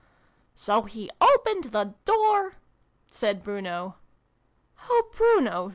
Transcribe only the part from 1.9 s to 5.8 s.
door" said Bruno. "Oh, Bruno!"